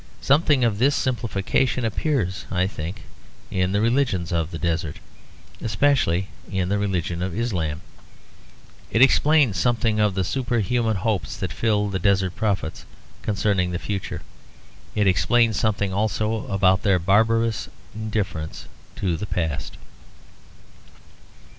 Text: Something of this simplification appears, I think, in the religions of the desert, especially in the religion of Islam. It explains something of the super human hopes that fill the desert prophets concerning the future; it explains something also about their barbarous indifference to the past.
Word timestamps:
Something 0.23 0.63
of 0.63 0.79
this 0.79 0.95
simplification 0.95 1.85
appears, 1.85 2.45
I 2.49 2.65
think, 2.65 3.03
in 3.51 3.71
the 3.71 3.81
religions 3.81 4.31
of 4.31 4.49
the 4.49 4.57
desert, 4.57 4.97
especially 5.61 6.27
in 6.51 6.69
the 6.69 6.79
religion 6.79 7.21
of 7.21 7.37
Islam. 7.37 7.81
It 8.89 9.03
explains 9.03 9.57
something 9.59 9.99
of 9.99 10.15
the 10.15 10.23
super 10.23 10.57
human 10.57 10.95
hopes 10.95 11.37
that 11.37 11.53
fill 11.53 11.87
the 11.87 11.99
desert 11.99 12.35
prophets 12.35 12.83
concerning 13.21 13.69
the 13.69 13.77
future; 13.77 14.23
it 14.95 15.05
explains 15.05 15.59
something 15.59 15.93
also 15.93 16.47
about 16.47 16.81
their 16.81 16.97
barbarous 16.97 17.69
indifference 17.93 18.65
to 18.95 19.15
the 19.15 19.27
past. 19.27 19.77